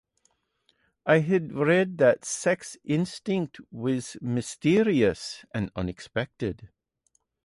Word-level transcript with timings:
I 1.05 1.19
had 1.19 1.53
read 1.53 1.99
that 1.99 2.25
sex 2.25 2.75
instinct 2.83 3.59
was 3.69 4.17
mysterious 4.19 5.45
and 5.53 5.69
unexpected. 5.75 6.69